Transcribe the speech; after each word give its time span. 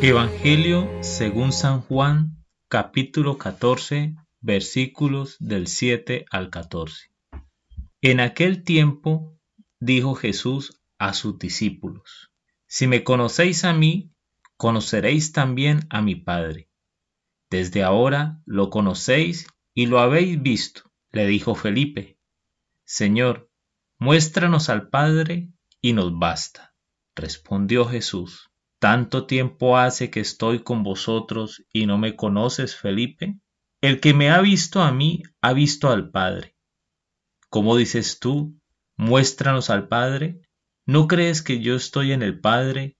Evangelio 0.00 0.88
según 1.02 1.50
San 1.50 1.80
Juan, 1.80 2.44
capítulo 2.68 3.36
14, 3.36 4.14
versículos 4.40 5.36
del 5.40 5.66
7 5.66 6.24
al 6.30 6.50
14. 6.50 7.10
En 8.00 8.20
aquel 8.20 8.62
tiempo 8.62 9.36
dijo 9.80 10.14
Jesús 10.14 10.80
a 10.98 11.14
sus 11.14 11.40
discípulos, 11.40 12.30
Si 12.68 12.86
me 12.86 13.02
conocéis 13.02 13.64
a 13.64 13.72
mí, 13.72 14.12
conoceréis 14.56 15.32
también 15.32 15.88
a 15.90 16.00
mi 16.00 16.14
Padre. 16.14 16.70
Desde 17.50 17.82
ahora 17.82 18.40
lo 18.46 18.70
conocéis 18.70 19.48
y 19.74 19.86
lo 19.86 19.98
habéis 19.98 20.40
visto, 20.40 20.92
le 21.10 21.26
dijo 21.26 21.56
Felipe. 21.56 22.20
Señor, 22.84 23.50
muéstranos 23.98 24.68
al 24.68 24.90
Padre 24.90 25.50
y 25.80 25.92
nos 25.92 26.16
basta. 26.16 26.72
Respondió 27.16 27.84
Jesús. 27.84 28.48
¿Tanto 28.80 29.26
tiempo 29.26 29.76
hace 29.76 30.08
que 30.08 30.20
estoy 30.20 30.60
con 30.60 30.84
vosotros 30.84 31.64
y 31.72 31.86
no 31.86 31.98
me 31.98 32.14
conoces, 32.14 32.76
Felipe? 32.76 33.40
El 33.80 33.98
que 33.98 34.14
me 34.14 34.30
ha 34.30 34.40
visto 34.40 34.82
a 34.82 34.92
mí, 34.92 35.24
ha 35.40 35.52
visto 35.52 35.90
al 35.90 36.10
Padre. 36.10 36.54
¿Cómo 37.48 37.76
dices 37.76 38.20
tú, 38.20 38.56
muéstranos 38.96 39.70
al 39.70 39.88
Padre? 39.88 40.42
¿No 40.86 41.08
crees 41.08 41.42
que 41.42 41.60
yo 41.60 41.74
estoy 41.74 42.12
en 42.12 42.22
el 42.22 42.38
Padre 42.38 42.96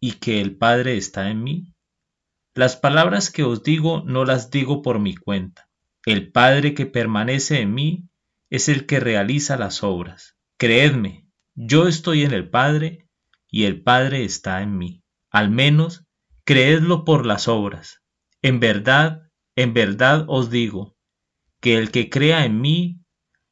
y 0.00 0.12
que 0.12 0.40
el 0.40 0.56
Padre 0.56 0.96
está 0.96 1.28
en 1.28 1.44
mí? 1.44 1.74
Las 2.54 2.76
palabras 2.76 3.30
que 3.30 3.42
os 3.42 3.62
digo 3.62 4.02
no 4.06 4.24
las 4.24 4.50
digo 4.50 4.80
por 4.80 4.98
mi 4.98 5.14
cuenta. 5.14 5.68
El 6.06 6.32
Padre 6.32 6.72
que 6.72 6.86
permanece 6.86 7.60
en 7.60 7.74
mí 7.74 8.08
es 8.48 8.70
el 8.70 8.86
que 8.86 8.98
realiza 8.98 9.58
las 9.58 9.82
obras. 9.82 10.38
Creedme, 10.56 11.28
yo 11.54 11.86
estoy 11.86 12.22
en 12.22 12.32
el 12.32 12.48
Padre 12.48 13.08
y 13.50 13.64
el 13.64 13.82
Padre 13.82 14.24
está 14.24 14.62
en 14.62 14.78
mí 14.78 15.01
al 15.32 15.50
menos 15.50 16.04
creedlo 16.44 17.04
por 17.04 17.26
las 17.26 17.48
obras. 17.48 18.02
En 18.42 18.60
verdad, 18.60 19.30
en 19.56 19.72
verdad 19.72 20.24
os 20.28 20.50
digo, 20.50 20.94
que 21.60 21.78
el 21.78 21.90
que 21.90 22.10
crea 22.10 22.44
en 22.44 22.60
mí 22.60 23.00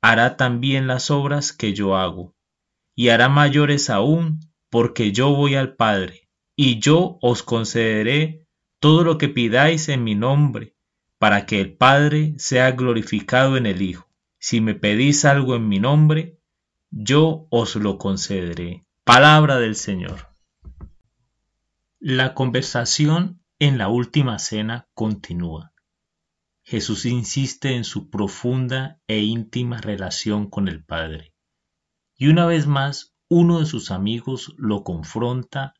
hará 0.00 0.36
también 0.36 0.86
las 0.86 1.10
obras 1.10 1.52
que 1.52 1.74
yo 1.74 1.96
hago, 1.96 2.34
y 2.94 3.10
hará 3.10 3.28
mayores 3.28 3.90
aún, 3.90 4.40
porque 4.70 5.12
yo 5.12 5.34
voy 5.34 5.54
al 5.54 5.76
Padre, 5.76 6.28
y 6.56 6.80
yo 6.80 7.18
os 7.22 7.42
concederé 7.42 8.46
todo 8.80 9.04
lo 9.04 9.18
que 9.18 9.28
pidáis 9.28 9.88
en 9.88 10.04
mi 10.04 10.14
nombre, 10.14 10.74
para 11.18 11.46
que 11.46 11.60
el 11.60 11.74
Padre 11.76 12.34
sea 12.38 12.72
glorificado 12.72 13.56
en 13.56 13.66
el 13.66 13.82
Hijo. 13.82 14.08
Si 14.38 14.60
me 14.60 14.74
pedís 14.74 15.24
algo 15.24 15.56
en 15.56 15.68
mi 15.68 15.78
nombre, 15.78 16.38
yo 16.90 17.46
os 17.50 17.76
lo 17.76 17.98
concederé. 17.98 18.84
Palabra 19.04 19.58
del 19.58 19.74
Señor. 19.74 20.28
La 22.00 22.32
conversación 22.32 23.42
en 23.58 23.76
la 23.76 23.88
última 23.88 24.38
cena 24.38 24.88
continúa. 24.94 25.72
Jesús 26.62 27.04
insiste 27.06 27.74
en 27.74 27.82
su 27.82 28.08
profunda 28.08 29.00
e 29.08 29.18
íntima 29.18 29.78
relación 29.78 30.48
con 30.48 30.68
el 30.68 30.84
Padre. 30.84 31.34
Y 32.16 32.28
una 32.28 32.46
vez 32.46 32.68
más, 32.68 33.16
uno 33.28 33.58
de 33.58 33.66
sus 33.66 33.90
amigos 33.90 34.54
lo 34.58 34.84
confronta 34.84 35.74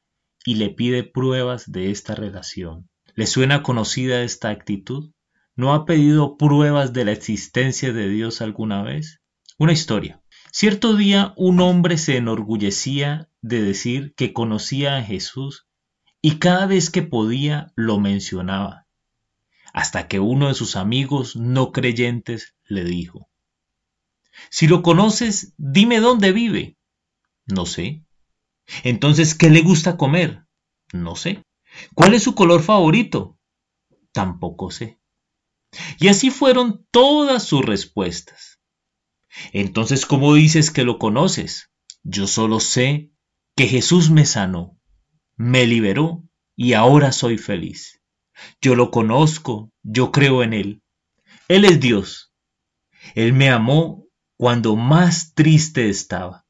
y 0.44 0.56
le 0.56 0.70
pide 0.70 1.04
pruebas 1.04 1.70
de 1.70 1.92
esta 1.92 2.16
relación. 2.16 2.90
¿Le 3.14 3.28
suena 3.28 3.62
conocida 3.62 4.22
esta 4.22 4.48
actitud? 4.48 5.12
¿No 5.54 5.72
ha 5.72 5.84
pedido 5.84 6.36
pruebas 6.36 6.92
de 6.92 7.04
la 7.04 7.12
existencia 7.12 7.92
de 7.92 8.08
Dios 8.08 8.40
alguna 8.40 8.82
vez? 8.82 9.20
Una 9.56 9.72
historia. 9.72 10.20
Cierto 10.50 10.96
día 10.96 11.32
un 11.36 11.60
hombre 11.60 11.96
se 11.96 12.16
enorgullecía 12.16 13.30
de 13.40 13.62
decir 13.62 14.14
que 14.16 14.32
conocía 14.32 14.96
a 14.96 15.02
Jesús 15.04 15.67
y 16.20 16.38
cada 16.38 16.66
vez 16.66 16.90
que 16.90 17.02
podía 17.02 17.72
lo 17.76 18.00
mencionaba, 18.00 18.86
hasta 19.72 20.08
que 20.08 20.18
uno 20.18 20.48
de 20.48 20.54
sus 20.54 20.76
amigos 20.76 21.36
no 21.36 21.72
creyentes 21.72 22.54
le 22.64 22.84
dijo, 22.84 23.28
Si 24.50 24.66
lo 24.66 24.82
conoces, 24.82 25.54
dime 25.56 26.00
dónde 26.00 26.32
vive. 26.32 26.76
No 27.46 27.66
sé. 27.66 28.04
Entonces, 28.82 29.34
¿qué 29.34 29.50
le 29.50 29.62
gusta 29.62 29.96
comer? 29.96 30.44
No 30.92 31.16
sé. 31.16 31.42
¿Cuál 31.94 32.14
es 32.14 32.22
su 32.22 32.34
color 32.34 32.62
favorito? 32.62 33.38
Tampoco 34.12 34.70
sé. 34.70 34.98
Y 35.98 36.08
así 36.08 36.30
fueron 36.30 36.86
todas 36.90 37.44
sus 37.44 37.64
respuestas. 37.64 38.58
Entonces, 39.52 40.06
¿cómo 40.06 40.34
dices 40.34 40.70
que 40.70 40.84
lo 40.84 40.98
conoces? 40.98 41.70
Yo 42.02 42.26
solo 42.26 42.60
sé 42.60 43.12
que 43.54 43.66
Jesús 43.66 44.10
me 44.10 44.24
sanó 44.24 44.77
me 45.38 45.66
liberó 45.66 46.24
y 46.56 46.74
ahora 46.74 47.12
soy 47.12 47.38
feliz. 47.38 48.02
Yo 48.60 48.74
lo 48.74 48.90
conozco, 48.90 49.72
yo 49.82 50.12
creo 50.12 50.42
en 50.42 50.52
Él. 50.52 50.82
Él 51.46 51.64
es 51.64 51.80
Dios. 51.80 52.32
Él 53.14 53.32
me 53.32 53.48
amó 53.48 54.04
cuando 54.36 54.76
más 54.76 55.34
triste 55.34 55.88
estaba. 55.88 56.44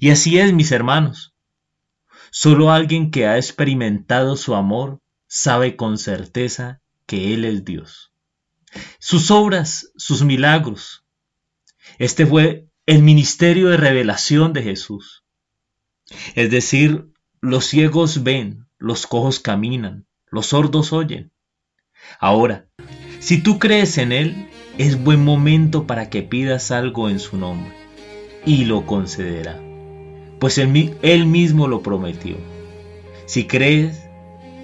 Y 0.00 0.10
así 0.10 0.38
es, 0.38 0.52
mis 0.52 0.72
hermanos. 0.72 1.34
Solo 2.30 2.72
alguien 2.72 3.10
que 3.10 3.26
ha 3.26 3.36
experimentado 3.36 4.36
su 4.36 4.54
amor 4.54 5.00
sabe 5.28 5.76
con 5.76 5.98
certeza 5.98 6.80
que 7.06 7.34
Él 7.34 7.44
es 7.44 7.64
Dios. 7.64 8.12
Sus 8.98 9.30
obras, 9.30 9.92
sus 9.96 10.22
milagros. 10.22 11.04
Este 11.98 12.26
fue 12.26 12.66
el 12.86 13.02
ministerio 13.02 13.68
de 13.68 13.76
revelación 13.76 14.52
de 14.52 14.62
Jesús. 14.62 15.24
Es 16.34 16.50
decir, 16.50 17.13
los 17.44 17.66
ciegos 17.66 18.22
ven, 18.22 18.66
los 18.78 19.06
cojos 19.06 19.38
caminan, 19.38 20.06
los 20.30 20.46
sordos 20.46 20.94
oyen. 20.94 21.30
Ahora, 22.18 22.68
si 23.20 23.42
tú 23.42 23.58
crees 23.58 23.98
en 23.98 24.12
Él, 24.12 24.48
es 24.78 25.04
buen 25.04 25.22
momento 25.22 25.86
para 25.86 26.08
que 26.08 26.22
pidas 26.22 26.70
algo 26.70 27.10
en 27.10 27.18
su 27.18 27.36
nombre, 27.36 27.70
y 28.46 28.64
lo 28.64 28.86
concederá, 28.86 29.60
pues 30.40 30.56
él, 30.56 31.26
mismo 31.26 31.68
lo 31.68 31.82
prometió. 31.82 32.36
Si 33.26 33.46
crees, 33.46 34.02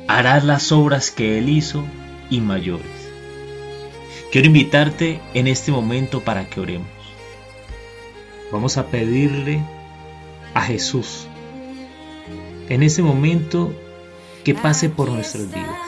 harás 0.09 0.45
las 0.45 0.73
obras 0.73 1.11
que 1.11 1.39
Él 1.39 1.51
hizo 1.51 1.85
y 2.31 2.41
mayores. 2.41 2.87
Quiero 4.33 4.47
invitarte 4.47 5.21
en 5.35 5.49
este 5.49 5.71
momento 5.71 6.21
para 6.21 6.49
que 6.49 6.61
oremos. 6.61 6.89
Vamos 8.51 8.79
a 8.79 8.87
pedirle 8.87 9.63
a 10.55 10.63
Jesús 10.63 11.27
en 12.71 12.85
ese 12.85 13.03
momento 13.03 13.75
que 14.45 14.55
pase 14.55 14.89
por 14.89 15.11
nuestras 15.11 15.49
vidas. 15.49 15.81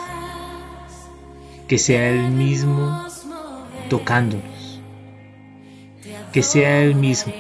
Que 1.69 1.78
sea 1.78 2.10
Él 2.10 2.31
mismo 2.31 3.06
tocándonos. 3.88 4.81
Que 6.32 6.42
sea 6.42 6.81
Él 6.81 6.97
mismo, 6.97 7.32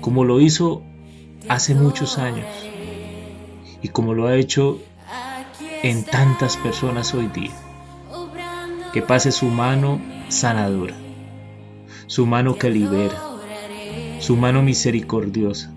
como 0.00 0.24
lo 0.24 0.40
hizo 0.40 0.82
hace 1.48 1.74
muchos 1.74 2.18
años 2.18 2.46
y 3.82 3.88
como 3.88 4.14
lo 4.14 4.26
ha 4.26 4.36
hecho 4.36 4.80
en 5.82 6.04
tantas 6.04 6.56
personas 6.56 7.14
hoy 7.14 7.28
día. 7.28 7.52
Que 8.92 9.00
pase 9.00 9.30
su 9.30 9.46
mano 9.46 10.00
sanadora, 10.28 10.96
su 12.06 12.26
mano 12.26 12.56
que 12.56 12.68
libera, 12.68 13.22
su 14.18 14.36
mano 14.36 14.62
misericordiosa, 14.62 15.72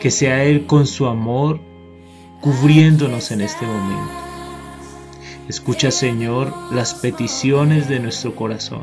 que 0.00 0.10
sea 0.10 0.44
Él 0.44 0.66
con 0.66 0.86
su 0.86 1.06
amor 1.06 1.60
cubriéndonos 2.40 3.30
en 3.30 3.40
este 3.40 3.66
momento. 3.66 4.12
Escucha, 5.48 5.90
Señor, 5.90 6.52
las 6.72 6.94
peticiones 6.94 7.88
de 7.88 8.00
nuestro 8.00 8.36
corazón. 8.36 8.82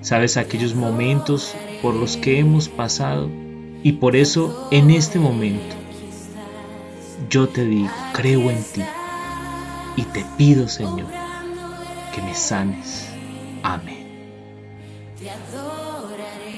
Sabes 0.00 0.36
aquellos 0.36 0.74
momentos 0.74 1.54
por 1.82 1.94
los 1.94 2.16
que 2.16 2.38
hemos 2.38 2.68
pasado 2.68 3.28
y 3.82 3.92
por 3.92 4.16
eso 4.16 4.68
en 4.70 4.90
este 4.90 5.18
momento 5.18 5.76
yo 7.28 7.48
te 7.48 7.64
digo, 7.64 7.90
creo 8.12 8.50
en 8.50 8.62
ti 8.62 8.82
y 9.96 10.02
te 10.02 10.24
pido, 10.36 10.68
Señor, 10.68 11.06
que 12.14 12.22
me 12.22 12.34
sanes. 12.34 13.10
Amén. 13.62 14.06
Te 15.18 15.28
adoraré, 15.28 16.54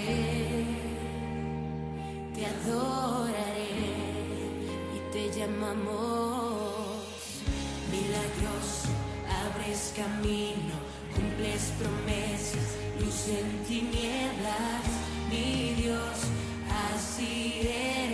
te 2.35 2.47
te 5.13 5.31
llamamos. 5.31 7.05
Milagroso, 7.91 8.89
abres 9.45 9.93
camino, 9.97 10.77
cumples 11.15 11.73
promesas, 11.79 12.77
luz 13.01 13.29
en 13.29 13.65
tinieblas, 13.65 14.87
mi 15.29 15.75
Dios, 15.75 16.19
así 16.95 17.63
es. 17.65 18.10